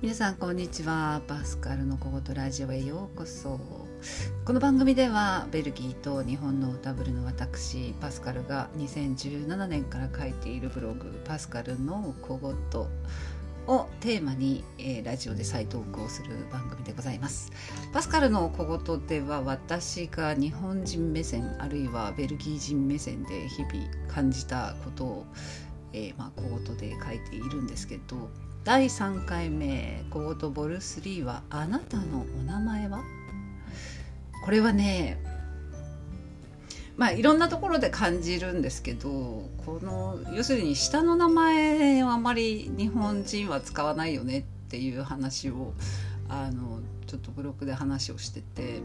[0.00, 1.22] 皆さんこんにちは。
[1.26, 3.58] パスカルの小言ラジオへようこそ。
[4.44, 12.80] この番組ではベルギーと日本の歌ブルの私パスカルが2017年から書いているブログ「パスカルの小言」
[13.66, 17.50] をテーマに、えー、ラジオで再投稿する番組でございます。
[17.92, 23.74] パスカルの小言では私が日本人目線あるいはベルギー人目線で日々
[24.06, 25.26] 感じたことを、
[25.92, 28.30] えー、まあ、小言で書いているんですけど
[28.68, 33.02] 第3回目「コートボル3はあなたのお名前は?」
[34.44, 35.16] これはね
[36.98, 45.72] まあいろんなところで感じるんですけどこの要するに下の名前をあまり日本人は使わないよねっていう話を
[46.28, 48.82] あのちょっとブログで話をしてて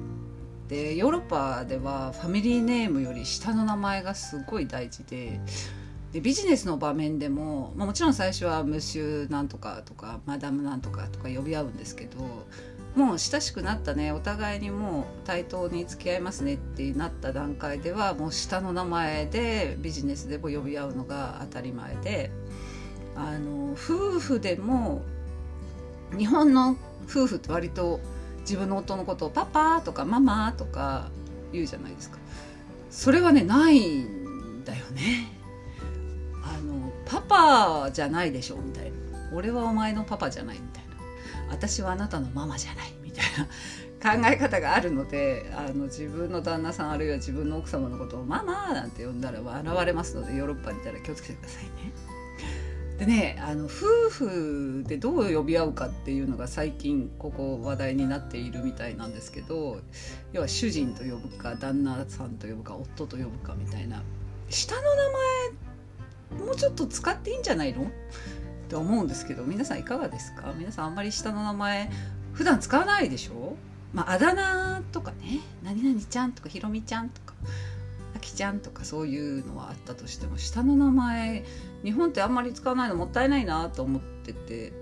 [0.69, 5.41] でヨーロッパではファミリーネームより下の名前がすごい大事で。
[6.13, 12.19] でビジネスの場面でも、まあ、もちろん最初は「ムシュなんとか」とか「マダムなんとか」とか呼び合うんですけど
[12.95, 22.31] もう親しくなったねお互いにもう対等に付き合いますねってなった段階ではもう下の名前でビジネスでも呼び合うのが当たり前で
[23.15, 25.01] あの夫婦でも
[26.15, 26.77] 日本の
[27.09, 27.99] 夫婦って割と
[28.41, 31.09] 自分の夫のことを「パパ」とか「ママ」とか
[31.51, 32.19] 言うじゃないですか。
[32.91, 35.42] それはねないんだよね。
[37.33, 38.91] パじゃないでしょみたいな。
[39.33, 40.93] 俺はお前のパパじゃないみたいな。
[41.49, 43.45] 私はあなたのママじゃないみたいな
[44.17, 51.93] 考え方があるのであの自分の旦那さんあるいは自分の奥様のことを「ママ」なんて呼んだら笑われますのでヨーロッパにいたら気をつけてくださいね。
[52.97, 59.79] でねあの夫婦でどう呼び合うかっていうのが最近ここ話題になっているみたいなんですけど
[60.31, 64.01] 要は主人と呼ぶか旦那さんと呼ぶか夫と呼ぶかみたいな。
[64.49, 64.87] 下の名
[66.33, 67.83] もうちょっと使っていいんじゃないの？
[67.83, 67.85] っ
[68.69, 70.53] て思うんですけど皆さんいかがですか？
[70.57, 71.91] 皆さんあんまり下の名前
[72.33, 73.55] 普段使わないでしょ？
[73.93, 77.35] まあ、あだ名とかね「何々ちゃん」とか「ひろみちゃん」とか
[78.17, 81.43] 「あきちゃん」とかそういうのはあったとしても下の名前
[81.83, 84.73] 日本ってあんまり使わないのもったいないなと思ってて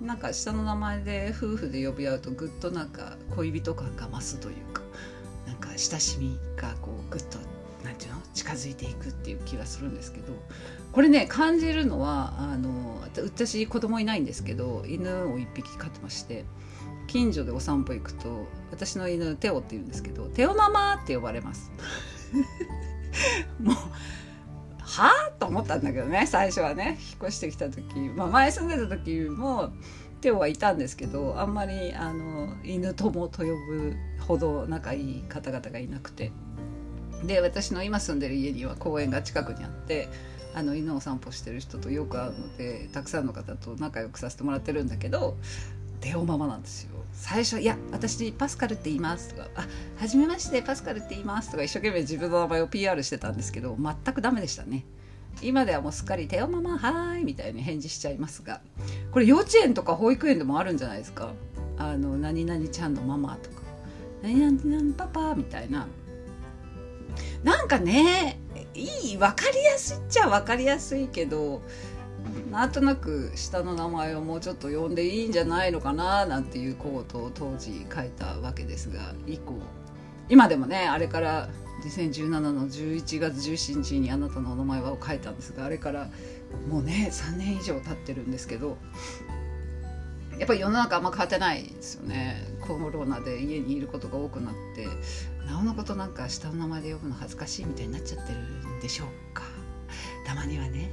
[0.00, 4.82] なんか下の名前で夫婦で呼び合うとぐっとなんか恋人感が増すというか
[5.48, 7.38] なんか親しみがこうぐっと
[7.84, 8.20] なんていうの？
[8.34, 10.32] 近づいていくっていう気がするんですけど
[10.92, 16.44] これね感じるのはあの私子供いないんですけど犬を1匹飼ってまして
[17.06, 21.72] 近所でお散歩行くと私の犬テオって言うんですけど「テオママ」って呼ばれます。
[23.60, 23.74] もう
[24.80, 26.98] はあと思ったんだけどね最初はね。
[27.00, 27.82] 引っ越してきた時、
[28.16, 29.72] まあ、前住んでた時も
[30.20, 36.32] テオはいたんですけどあんまりあの犬友と呼ぶほど仲いい方々がいなくて。
[37.24, 40.08] で私の今住んでる家には公園が近くにあって
[40.54, 45.36] あの犬を散歩してる人とよく会うのでたくさんの方と仲良くさせてもらってるんだけど
[46.00, 46.90] 出オママなんですよ。
[47.12, 49.66] 最初「いや私パスカルって言います」とか「あ
[49.98, 54.84] 初めましてパスカルって言います」とか一生懸命自分の名前を PR してたんですけど全くダメでしたね。
[55.42, 58.60] 今ではもうすっかり「テオママはーい」みたいに返事しちゃいますが
[59.12, 61.32] これ幼稚園とか保育園でもあるんじゃないですか。
[61.76, 63.62] あの何々ちゃんのママとか
[64.22, 65.86] 何々パパみたいな
[67.42, 68.40] なんかね
[68.74, 71.62] いい分かりやすいっちゃ分かりやすいけど
[72.50, 79.54] なんとなく下の名前をもうちょっと呼んでいいんじゃないのかななんていうコートを当時書いたわけですが以降。
[80.28, 81.48] 今でもねあれから
[81.84, 86.08] 2017の11月17日にあなたのお名前はを書いたんですがあれから
[86.68, 88.76] もうね3年以上経ってるんですけど
[90.38, 92.46] やっぱり世の中あんま変わってないですよね。
[92.60, 94.86] コロナで家にいることが多くなって
[95.46, 99.42] なおのことなんか下の名前で呼ぶの恥ずかしいみたいになっちゃってるんでしょうか。
[100.26, 100.92] たまにはね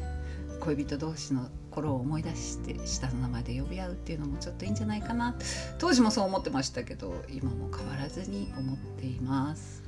[0.59, 5.35] 恋人同士の頃を思い出して下の名前で呼び合うっていうのもちょっといいんじゃないかな。
[5.77, 9.83] 当時もそう思ってましたけど今も変わらずに思っています。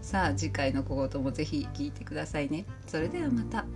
[0.00, 2.64] さあ次回の小言も是非聞いてくださいね。
[2.86, 3.66] それではまた。